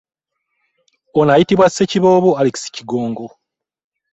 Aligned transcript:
Ono 1.19 1.31
ayitibwa 1.33 1.67
Ssekiboobo 1.69 2.29
Alex 2.39 2.55
Kigongo. 2.75 3.27